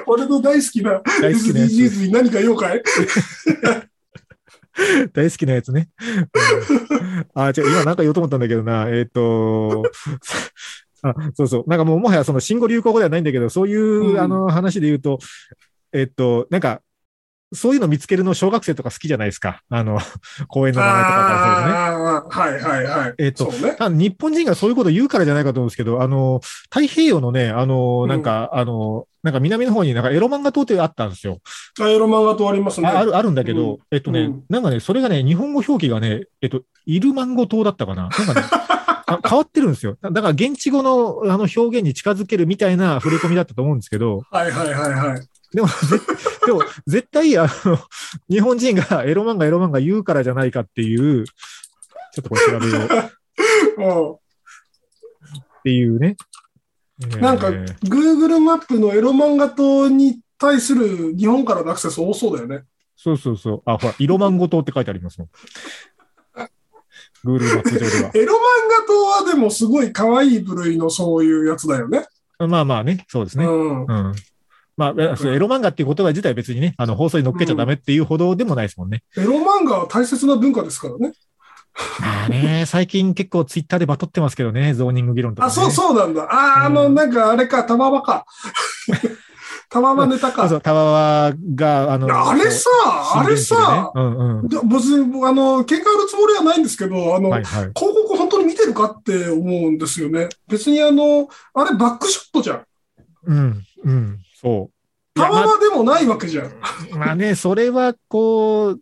[0.06, 2.82] 俺の大好きな大好きなやつ SDGs に何か言おうかい？
[5.12, 5.88] 大好きなやつね。
[5.98, 6.02] う
[6.80, 6.84] ん
[7.34, 8.88] あ、違う、今なんか言おうと思ったんだけどな。
[8.88, 9.82] えっ、と、
[10.22, 10.38] さ
[11.04, 11.64] あそうそう。
[11.66, 15.18] なんかもうもはやその新語・流行語ではないんだけど、そういう、うんあの話で言うと、
[15.92, 16.80] えっと、なんか、
[17.52, 19.62] そういうの見つけるの小学生とか好きじゃないですか。
[19.68, 19.98] あの、
[20.48, 21.76] 公園の名前とかからするとね。
[21.76, 23.14] ああ、はいはいはい。
[23.18, 23.98] えっとそうね。
[23.98, 31.38] 日本人がそういうこと言うからじゃないかと思うんですけど、あの、太平洋のね、あの、なんか、あの、なんか南の方になんかエロ漫画島ってあったんですよ。
[31.80, 32.88] あエロ漫画とありますね。
[32.88, 38.08] あある、あるんだけど、うんえっとね、うんなんかね、それがね、日本語表記がね、えっと、イルマンゴ島だったかな。
[38.08, 38.42] なんかね、
[39.06, 39.96] あ変わってるんですよ。
[40.00, 45.28] だだから現地語のあの表現に近づけるみたいな触れ込みだったと思うんですけど、はいはいはいはい。
[45.54, 45.74] でも、ぜ
[46.46, 47.78] でも絶対、あの、
[48.28, 52.82] 日本人がエロ漫画、エロ漫画言うからじゃないかっていう、ちょっとこれ調べよう
[54.16, 54.18] っ
[55.60, 56.16] うていうね。
[57.06, 62.64] ん、なんか、えー Google マップのエロ漫画島に対する日本からのアクセス多そうだよね。
[62.96, 63.62] そうそうそう。
[63.64, 65.28] あ、ほら、色マンゴ島って書いてありますもん。
[67.24, 68.10] グールマップ上では。
[68.14, 72.06] エロ漫画島はでもすごい可愛い部類のそういうやつだよね。
[72.38, 73.46] まあまあね、そうですね。
[73.46, 73.80] うん。
[73.80, 74.14] うん。
[74.76, 79.04] まあ、エロ漫画っていう言葉自体別にね、あの、放送に乗っけちゃダメっていうほどでもないですもんね。
[79.16, 81.12] エロ漫画は大切な文化ですからね。
[82.00, 85.48] まあね、最近結構ツイッターでバトってますけどね、ゾーニング議論とか、ね。
[85.48, 86.28] あ、そうそうなんだ。
[86.30, 88.26] あー、あの、うんなんかあれか、たまばか。
[89.74, 90.42] たまばネタか。
[90.42, 92.70] そうそう、タワワが、あの、あれさ、
[93.16, 94.48] あれさ、こううんうん。
[94.48, 97.72] で別に、あの、喧嘩売るつもりはないんですけど、あの、はいはい。
[97.74, 100.28] 広告本当に見てるかって思うんですよね。
[100.46, 102.64] 別にあの、あれバックショットじゃん。
[103.26, 105.18] うん、うん、そう。
[105.18, 106.44] たまばでもないわけじゃん。
[106.44, 108.80] まあ、まあね、それはこう、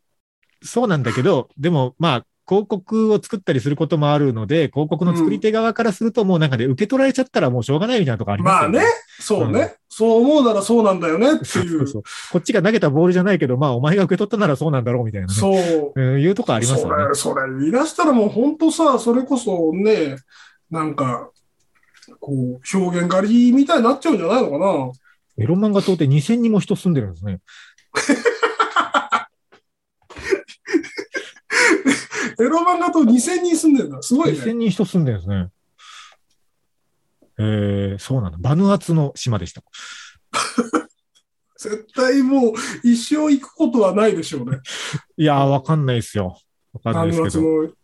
[0.62, 8.86] そうなんだけど、でもまあ、広告を作ったりすることもあるので、広告の作り手側からすると、もうなんかね、受け取られちゃったらもうしょうがないみたいなとこありますよまあね、
[9.20, 11.86] そうね、そう思うならそうなんだよねってそういう。
[11.86, 12.02] そう
[12.32, 15.34] こっちが投げたボールじゃないけど、まあ、お前が受け取ったならそうなんだろうみたいなね。
[15.34, 15.92] そう。
[15.94, 17.08] うんいうとこありますそよね。
[17.08, 20.16] れ、それ言い出したらもう本当さ、それこそね、
[20.70, 21.30] なんか、
[22.20, 24.92] こう、表現狩りみたいになっちゃうんじゃないのかな。
[25.38, 27.40] エロ漫画島って2000人も人住んでるんですね。
[32.40, 34.02] エロ漫画と2000人住んでるんだ。
[34.02, 34.70] すごい2000ね。
[34.70, 35.48] 人人住んでるんですね。
[37.38, 38.38] えー、そうなんだ。
[38.40, 39.62] バヌアツの島でした。
[41.58, 44.58] 絶対もう一生行くことはないでしょうね。
[45.16, 46.36] いやー、わかんないですよ。
[46.72, 47.74] わかんなあいですけど。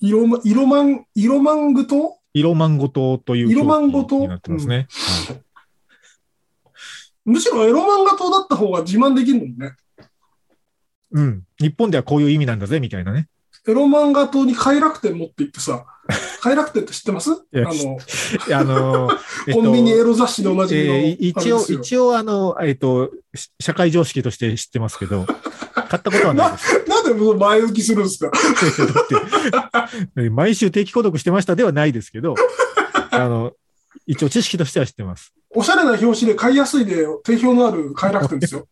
[0.00, 4.88] 色ま、色マン、色マング島色マンゴ島という色マンゴ島になってますね。
[5.28, 5.46] はい
[7.26, 9.72] むしろエロ漫画島だった方が自慢できるのにね。
[11.12, 11.42] うん。
[11.60, 13.28] 日本ではこういう意味なんだぜ、みたいなね。
[13.68, 15.84] エロ漫画島に快楽天持って行ってさ、
[16.40, 17.32] 快楽天って知ってます？
[17.32, 17.98] あやの、
[18.52, 25.26] あの ー えっとコンビニエロ雑誌でおなじえー一応、一応、あの、えっと、し社会常識として知ってますけど、
[25.88, 26.84] 買ったことはないです。
[26.88, 28.30] なんでその前置きするんですか？
[30.30, 32.34] 毎週定期購読してましたではないですけど、
[33.10, 33.52] あの、
[34.06, 35.32] 一応知識としては知ってます。
[35.50, 38.68] おしゃれな表紙で買いやすいで定評のある快楽天ですよ。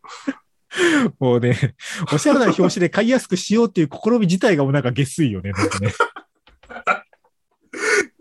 [1.19, 1.75] もうね、
[2.13, 5.93] おしゃれな表紙で買いやすくしようっていう試み自体がもうなんか下水よね、なんかね。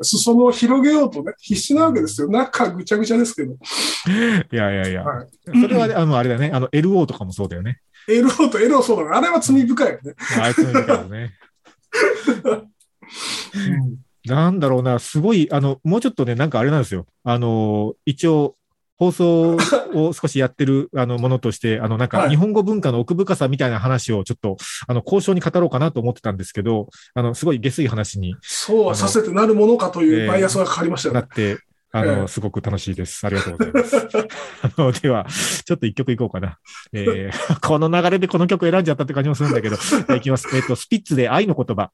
[0.02, 2.28] 裾野を広げようとね、必死なわけですよ。
[2.28, 3.54] 中ぐちゃぐちゃですけど。
[3.54, 5.04] いやいやいや。
[5.04, 5.28] はい
[5.62, 7.80] それはね、あの、あれだね、あの、LO とかもそうだよね。
[8.08, 9.18] エロとエロそうだな。
[9.18, 10.14] あれは罪深いよね。
[10.42, 11.32] あいつのだからね。
[14.26, 17.06] なんだろうな、すごい、あの、もうちょっとね、なんかあれなんですよ。
[17.24, 18.56] あの、一応、
[19.04, 19.58] 放送
[19.94, 31.22] を少しやってる あのものとして、あの、なんはいか日本語文化の奥深さみたいな話をちょっと、あの、交渉に語ろうかなと思ってたんですけど、あの、すごい下水話にそうはさせてなるものかというバイアスがかかりましたよね。
[31.22, 31.58] なって、
[31.92, 33.26] あええの、すごく楽しいです。
[33.26, 33.98] ありがとうございます。
[34.64, 35.28] あの、では、
[35.66, 36.58] ちょっと一曲いこうかな。
[36.92, 39.78] えー この流れでこの曲選んじゃったって感じもするんだけど、
[40.16, 40.48] いきます。
[40.56, 41.92] えっ、と、スピッツで愛の言葉。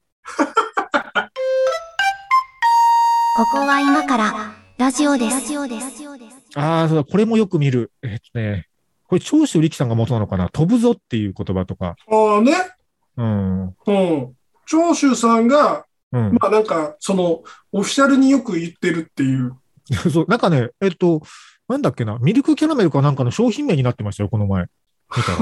[3.36, 5.34] ここは今からラジオです。
[5.34, 6.39] ラジオです。
[6.54, 7.92] ああ、そうだ、これもよく見る。
[8.02, 8.66] えっとね、
[9.06, 10.48] これ、長州力さんが元なのかな？
[10.48, 11.96] 飛ぶぞっていう言葉とか。
[12.10, 12.54] ああね。
[13.16, 13.64] うん。
[13.64, 13.74] うん。
[14.66, 16.32] 長州さんが、うん。
[16.40, 19.56] まあなんか、その、オフィシャルによく言ってるっていう。
[20.12, 21.22] そう、なんかね、えっと、
[21.68, 24.66] なんだっけな、ミルクキャラメルかなんかの商品名になってましたよ、この前。
[25.16, 25.38] 見たら。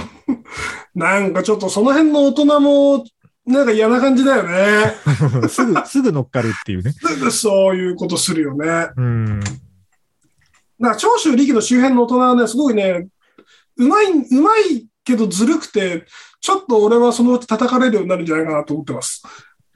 [0.94, 3.04] なんかちょっとその辺の大人も、
[3.46, 4.92] なんか嫌な感じだよね。
[5.48, 6.92] すぐ、すぐ乗っかるっていうね。
[6.92, 8.88] すぐそういうことするよね。
[8.96, 9.40] うん。
[10.80, 13.08] だから長州力の周辺の大人はね、すごいね、
[13.76, 16.04] うまい、うまいけどずるくて、
[16.40, 19.22] ちょっと俺はそのうち叩かれるようになるんじゃないかなと思ってます。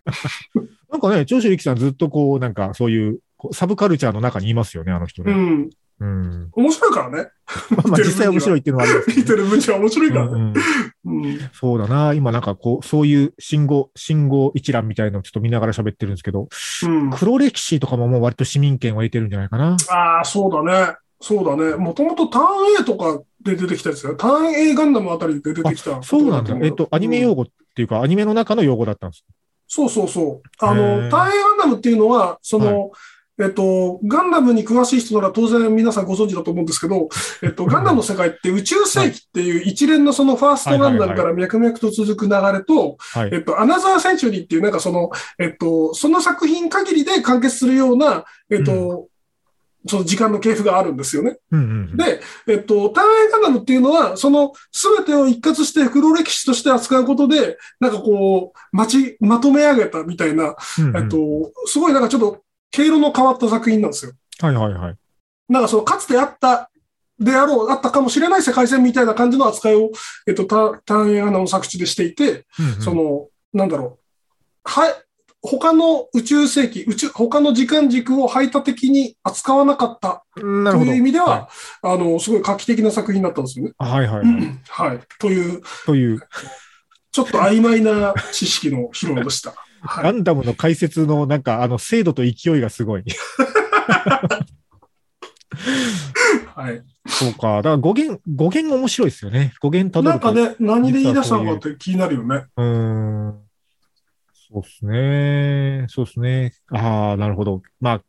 [0.90, 3.18] なんかね、長州力さんずっとこう、なんかそういう、
[3.52, 5.32] サブカルチャーの中にいますよね、あの人ね。
[5.32, 5.70] うん。
[6.00, 6.48] うん。
[6.52, 7.30] 面白いからね。
[7.70, 10.32] まあ、まあ実際面白いっていうのはありますね見てる分には面白いからね。
[10.32, 10.54] うんうん
[11.12, 11.38] うん。
[11.52, 12.14] そうだな。
[12.14, 16.48] 今なんかこう、そういう信号、信号一覧みたいのをちょっと見ながら喋ってるんですけど、
[16.84, 17.10] うん。
[17.10, 19.76] 黒歴史とかももう割と市民権を得てるんじゃないかな。
[19.90, 20.96] ああ、そうだね。
[21.20, 21.76] そうだね。
[21.76, 22.46] もともとターン
[22.80, 24.16] A とかで出てきたやつだよ。
[24.16, 26.02] ターン A ガンダムあたりで出てきた。
[26.02, 26.56] そうなんだ。
[26.60, 29.24] えっと、アニメ用語、語っていうか、アニメの中の用語だったんです。
[29.68, 30.66] そうそうそう。
[30.66, 32.90] あへの、ーターン A ガンダムっていうのは、その、
[33.40, 37.08] えっと、ガンダムに詳しい人なら当然皆さんご存知だと思うんですけど、
[37.42, 43.30] えっと、ガンダムの世界って宇宙世紀っていう一連のそのファーストガンダムから脈々と続く流れと、はい。
[43.32, 49.08] えっと、アナザーセンチュリーっていうなんかその、えっと、その作品限りで完結するような、えっと、
[49.86, 51.38] その時間の系譜があるんですよね。
[51.50, 51.96] うんうんうん。
[51.96, 62.42] で、えっと、単影ガンダムっていうのは、その全てを一括して黒歴史として扱うことで、なんかこう、まち、まとめ上げたみたいな、うんうんえっと、すごいなんかちょっと、
[62.72, 64.12] 経路の変わった作品なんですよ。
[64.40, 64.96] はいはいはい。
[65.48, 66.70] なんかその、かつてあった、
[67.20, 69.90] であろう、あったかもしれない世界線みたいな感じの扱いを、
[70.26, 74.02] えっと、単単影ガンダムの作地でしていて、うんうんその、なんだろう。
[74.64, 74.94] はい、
[75.42, 80.24] 他の宇宙世紀、宇宙、他の時間軸を排他的に扱わなかった。
[80.34, 81.48] という意味では、
[81.82, 83.72] あの、すごい画期的な作品だったんですよね。
[83.78, 84.60] はいはいはい。
[84.68, 85.00] はい。
[85.18, 86.20] という、という、
[87.10, 89.52] ちょっと曖昧な知識の披露でした。
[89.82, 90.04] はい。
[90.04, 93.04] ガンダムの解説のなんか、あの、精度と勢いがすごい。
[96.54, 97.56] はい、そうか。
[97.56, 99.52] だから語源、語源面白いですよね。
[99.60, 100.32] 語源たどると。
[100.32, 102.44] なんかね、何で言い出したのかって気になるよね。
[102.56, 103.42] うーん。
[104.52, 105.86] そうですね。
[105.88, 106.52] そうですね。
[106.70, 107.62] ああ、なるほど。
[107.80, 108.02] まあ、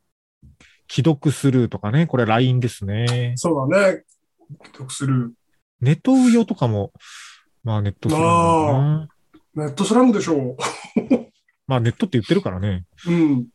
[0.89, 2.05] 既読スルーとかね。
[2.05, 3.33] これ LINE ですね。
[3.35, 4.03] そうだね。
[4.73, 5.33] 得する。
[5.81, 6.91] ネット運用とかも、
[7.63, 8.73] まあネットスルーなのか
[9.55, 9.65] な。
[9.65, 10.57] ネットスラングでしょ
[11.67, 12.85] まあネットって言ってるからね。
[13.07, 13.11] う。
[13.11, 13.47] うん。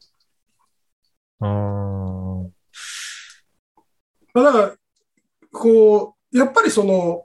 [1.40, 2.50] あー
[4.34, 4.74] まあだから、
[5.52, 7.24] こう、やっぱりその、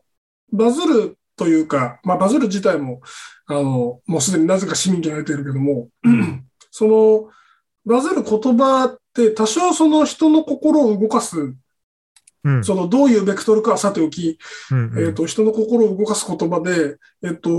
[0.52, 3.02] バズるというか、まあバズる自体も、
[3.48, 5.90] あの、もうすでになぜか市民権を得ているけども、
[6.72, 7.30] その、
[7.86, 11.54] バズる言葉って多少その人の心を動かす、
[12.46, 12.64] うん。
[12.64, 14.38] そのどういうベクトルかはさておき、
[14.72, 17.52] うんうんえっ、と、人の心を動かす言葉で、えっ、と、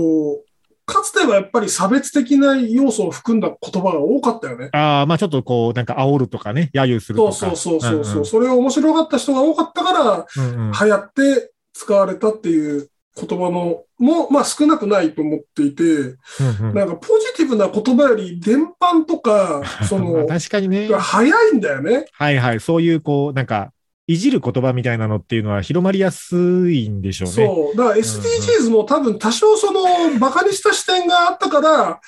[0.85, 4.69] かつてはやっぱり差別的な要素を含んだ言葉が多かったよね。
[4.71, 7.31] ああ、まあちょっとこう、なんか煽るとかね、揶揄するとか。
[7.31, 16.17] そうそうそうそうそう、んんそれを面白がった人が多かったから、うんうん流行って使われたっていう言葉のも、まあ少なくないと思っていて、うん
[16.61, 20.87] うんなんかポジティブな言葉より伝播とか、そ まあの、確かにね。
[20.87, 22.05] が早いんだよね。
[22.11, 22.59] はいはい。
[22.59, 23.71] そういう、こう、なんか、
[24.07, 27.33] いじる言葉みたいなのっていうのは広まりやすいんでしょうね。
[27.33, 27.77] そう。
[27.77, 31.99] だから SDGs も多分多少その、バカにした視点があったから、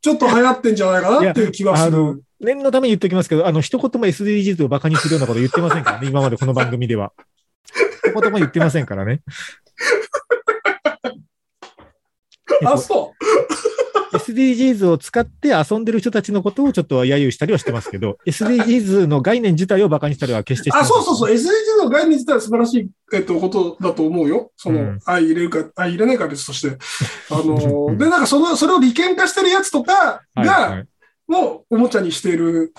[0.00, 2.22] ちょっと流行ってんじゃないかなっていう気はする。
[2.40, 7.12] 念のために言っておきますけど、あの、一言も SDGs をバカにするようなこと言ってませんからね、 今までこの番組では。
[8.04, 9.22] 一 言も言ってませんからね。
[12.66, 13.24] あ、そう。
[14.18, 21.34] SDGs を使って遊んでる人たちのことをちょっと揶揄したりはしてますけど、 SDGs の概念自体をバカにしたりは決してしてまあ、そうそうそう。
[21.34, 24.52] SDGs の概念自体は素晴らしい、えっと、ことだと思うよ。
[24.56, 26.76] その、うん愛入れるか、愛入れないか別として。
[27.30, 30.88] あので、なんかその、それを利権化してるやつとかはいが、はい
[31.26, 32.72] もうおもちゃにしている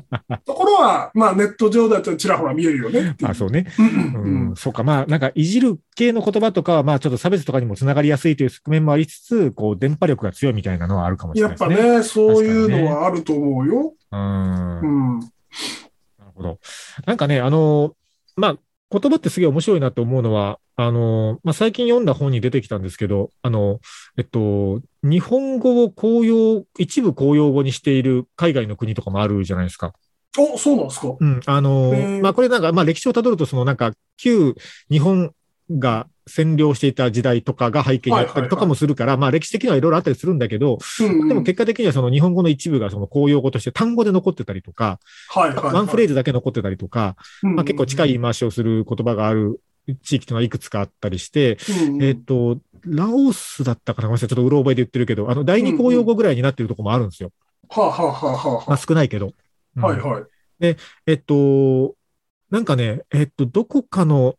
[0.44, 3.16] ところは、まあネット上だとちらほら見えるよね。
[3.22, 3.66] あ、そうね。
[3.78, 4.82] うんううんん、そうか。
[4.84, 11.88] まあ、なんか、いじる系の言葉とかは、まあ、ちょっと差別とかにもつながりやすいという側面もありつつ、こう、電波力が強いみたいなのはあるかもしれやっないですね。
[11.88, 13.94] ぱね、そういうのはあると思うよ。
[14.10, 14.80] うん。
[14.80, 15.20] うん。
[15.20, 16.58] なるほど。
[17.06, 17.94] なんかね、あの、
[18.36, 18.56] まあ、
[18.92, 23.80] 言葉ってすげえ面白いなと思うのは、あの、まあ、最近読んだ本に出てきたんですけど、あの、
[24.18, 29.94] えっと、日本語を公用、一部公用語にしている海外の国とかもあるじゃないですか。
[30.38, 31.16] お、そうなんですか。
[31.18, 31.40] うん。
[31.46, 34.54] あのまあ、これなんか、まあ、歴史をたどると、そのなんか、旧
[34.90, 35.32] 日本
[35.70, 45.00] が占領していた時代とかが背景にあったりとかもするから、まあ、歴史的にはいろいろあったりするんだけど、でも結果的にはその日本語の一部がその公用語として単語で残ってたりとか、
[45.34, 49.60] ワンフレーズだけ残ってたりとか、まあ、結構近い言い回しをする言葉がある
[50.02, 51.58] 地域というのはいくつかあったりして、
[52.00, 54.28] えっ、と、ラオスだったかなごめんなさい。
[54.28, 57.30] ちょっとうろ覚えで言ってるけど、あの、第二公用語ぐらいになってるところもあるんですよ。
[57.68, 59.32] はあ、はあはあはあまあ、少ないけど。
[59.76, 60.24] うんはいはい。
[61.06, 61.94] えっと、
[62.50, 64.36] なんかね、えっと、どこかの、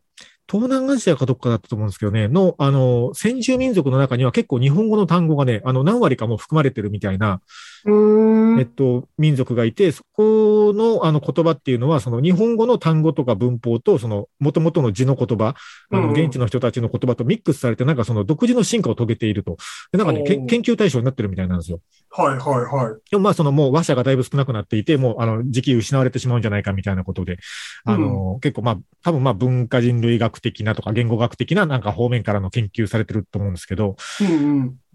[0.51, 7.41] 東南アジアかどっかだったと思うんですけどね、の、あの、先住民族の中には結構日本語の単語がね、あの、何割かもう含まれてるみたいな。
[7.85, 15.55] えっと、民族がいて、そこの、あの、言葉っていうのは、その日本語の単語とか文法と、その、元々の字の言葉、
[15.91, 19.57] あの、うん現地の人たちの言葉とミックスされて、なんかその独自の進化を遂げていると。
[19.91, 21.79] でなんかね、研究対象になってるみたいなんですよ。
[22.11, 23.09] はいはいはい。
[23.09, 27.37] でもまあ、そのもう話者がだいぶ少なくなっていて、もう、あの、時期失われてしまうんじゃないかみたいなことで、
[27.85, 34.27] あの、結構まあ、多分まあ、文化人類学学的なとか言語学的ななんか方面からの研究されてると思うんですけど、うん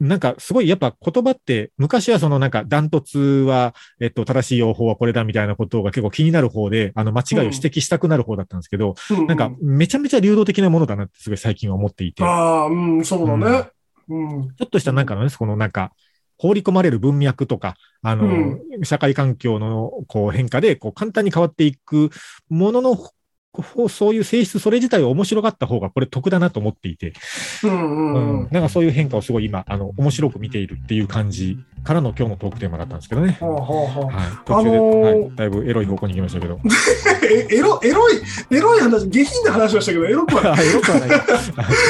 [0.00, 0.08] うん。
[0.08, 13.68] なんかすごいやっぱ言葉って、昔はそのなんかダントツは、えっと、正しい用法はこれだみたいなことが結構気になる方で、あの間違いを指摘したくなる方だったんですけど、うんうんなんかめちゃめちゃ流動的なものだなってすごい最近は思っていて、ちょああ、うん、そうだね。
[14.08, 14.40] うん。
[14.42, 15.92] っとしたなんかのね、このなんか、
[16.38, 22.10] 放り込まれる文脈とか、あの、社会環境のこう変化で、こう簡単に変わっていく
[22.48, 22.96] ものの、
[23.88, 27.12] そういう性質それ自体を面白がった方がこれ得だなと思っていて、
[27.64, 33.38] うんうんううんん、なんかそういう変化をすごい今、あの、面白く見ているっていう感じからの今日のトークテーマだったんですけどね。
[33.40, 34.36] はあはあはい。
[34.44, 36.60] 途中で、あのーはい、だいぶエロい方向に行きましたけど。
[37.24, 40.52] えエロ、エロい、エロい話、下品な話はしたけど、エロくはない。
[40.60, 41.08] あエロくはない。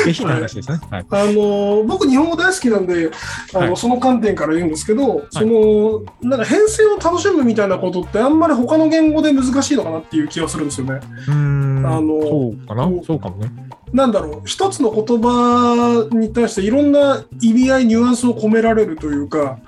[0.06, 0.78] 下品な話ですね。
[0.88, 1.06] はい。
[1.10, 3.10] あの僕、日本語大好きなんで、
[3.54, 11.00] あのはいその観点から言うんですけど、そのなんか編成を楽しむみたいなことって、あんまり他の言語で難しいのかなっていう気がするんですよね。
[11.26, 11.84] うーん。
[11.84, 13.50] あのそうかなそうかもね。
[13.92, 19.58] なんだろう、一つの言葉に対していろんな意味合い、ニュアンスを込められるというか、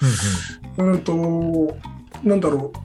[0.77, 1.77] うんうんと、
[2.23, 2.79] なんだろう、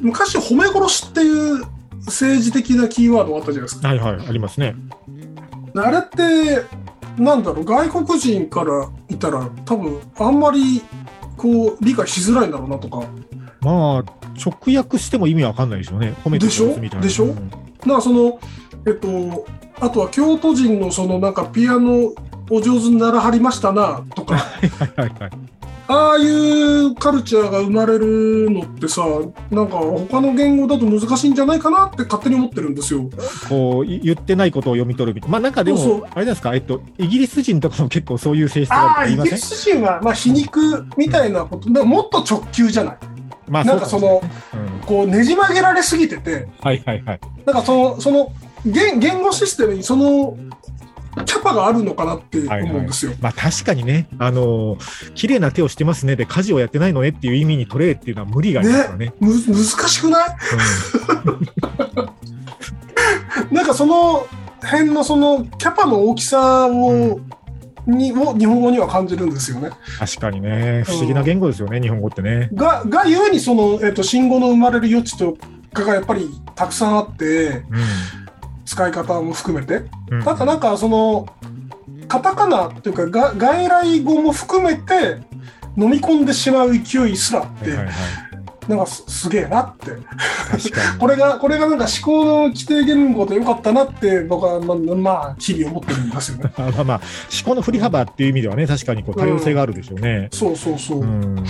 [0.00, 1.62] 昔、褒め殺しっていう
[2.06, 3.92] 政治的なキーワードがあったじゃないですか。
[3.92, 3.98] うん。
[3.98, 4.76] はいはい、ありますね。
[5.74, 6.62] あれって、
[7.20, 10.82] なんだろう、外国人からいたら、多分あんまり
[11.36, 13.06] こう理解しづらいんだろうなとか、
[13.60, 14.04] まあ、
[14.38, 16.14] 直訳しても意味わかんないでしょうね。
[16.24, 17.06] 褒めてでしょ殺すみたいな。
[17.06, 17.24] でしょ？
[17.24, 17.50] うん
[17.80, 18.38] かその、
[18.86, 19.46] えっと、
[19.80, 22.12] あとは京都人のそのなんかピアノ
[22.50, 24.36] お上手にならはりましたなとか。
[25.90, 29.02] ああいうカルチャーが生まれるのってさ、
[29.50, 33.08] なんか他の言語だと難しいんじゃないかなって勝手に思ってるんですよ。
[33.48, 35.32] こう、い言ってないことを読み取るみたいな。
[35.32, 42.98] まあなんかでも、あれですか、えっと、イギリス人とかも結構そういう性質があるイギリス人は、まあ、皮肉みたいなこと、でももっと直球じゃない。
[43.48, 47.20] まあなんかそのそうかもしれないねこうねじ曲げられすぎてて、うんはいはいはい。
[47.46, 48.30] なんかその、その
[48.66, 50.36] 言言語システムにその
[51.24, 53.12] キャパがあるのかなって思うんですよ。
[53.20, 59.12] まあ確かにね、あのー綺麗な手をしてますねで、家事をやってないのねっていう意味に取れっていうのは無理がありますからね。
[59.18, 60.28] む難しくない？
[63.54, 64.26] なんかその
[64.62, 67.20] 辺のそのキャパの大きさを、
[67.86, 69.70] にを日本語には感じるんですよね。
[69.98, 72.50] 確かにね、不思議な言語ですよね、日本語ってね。
[72.52, 75.36] が、がゆえにその、えっと、信号の生まれる余地と
[75.72, 77.62] かがやっぱりたくさんあって、
[78.78, 79.82] 使い方も含めて。
[80.10, 80.22] うん。
[80.22, 81.26] ただなんかその、
[82.06, 85.18] カタカナっていうかが外来語も含めて
[85.76, 87.94] 飲み込んでしまう勢いすらって、はいはいはい。
[88.68, 89.92] なんかすすげえなって。
[90.98, 96.52] これが、これがなんか思考の規定言語でよかったなって僕はまあ、まあ、日々思ってるんですよね。
[96.56, 97.00] ま あまあまあ、
[97.32, 100.28] 思考の振り幅っていう意味ではね、確かにこう多様性があるでしょうね。
[100.32, 101.00] そうそうそう。
[101.00, 101.44] うん。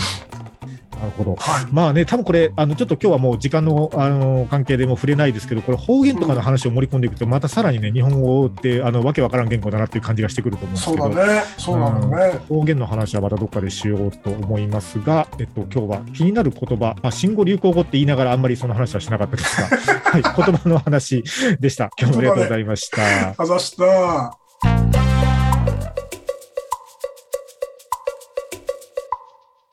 [0.98, 1.36] なるほど。
[1.36, 1.66] はい。
[1.70, 11.10] まあね、多分これ、あの、ちょっと今日はもう時間の、あの、関係でも触れないですけど、これ方言とかの話を盛り込んでいくと、またさらにね、日本語って、あの、わけわからん言語だなっていう感じがしてくると思うんですそうけど。
[11.10, 11.42] だね。
[11.56, 12.38] そうなのね。
[12.48, 19.68] 方言の話はまたどっかでしようと思いますが、えっと、今日は気になる言葉、まあ、新語・流行語って言いながらあんまりその話はしなかったですが、
[20.10, 21.22] はい、言葉の話
[21.60, 21.90] でした。
[21.98, 23.34] 今日もありがとうございました。
[23.36, 25.07] あざした。